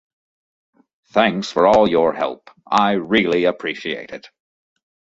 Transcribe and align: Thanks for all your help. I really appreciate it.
Thanks 1.11 1.51
for 1.51 1.67
all 1.67 1.87
your 1.87 2.11
help. 2.11 2.49
I 2.65 2.93
really 2.93 3.43
appreciate 3.43 4.09
it. 4.09 4.27